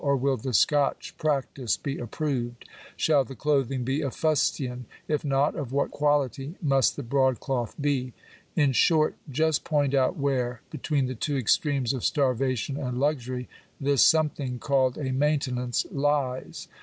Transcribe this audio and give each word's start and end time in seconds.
or 0.03 0.17
will 0.17 0.35
the 0.37 0.51
Scotch 0.51 1.15
practice 1.19 1.77
be 1.77 1.99
approved? 1.99 2.67
Shall 2.97 3.23
the 3.23 3.35
clothing 3.35 3.83
be 3.83 4.01
of 4.01 4.15
fustian? 4.15 4.85
if 5.07 5.23
not, 5.23 5.53
of 5.53 5.71
what 5.71 5.91
quality 5.91 6.55
must 6.59 6.95
the 6.95 7.03
broad 7.03 7.39
cloth 7.39 7.75
be? 7.79 8.13
In 8.55 8.71
short, 8.71 9.13
just 9.29 9.63
point 9.63 9.93
out 9.93 10.17
where, 10.17 10.61
between 10.71 11.05
the 11.05 11.13
two 11.13 11.37
extremes 11.37 11.93
of 11.93 12.03
starvation 12.03 12.77
and 12.77 12.99
luxury, 12.99 13.47
this 13.79 14.01
something 14.01 14.57
called 14.57 14.97
a 14.97 15.11
maintenance 15.11 15.85
lies." 15.91 16.67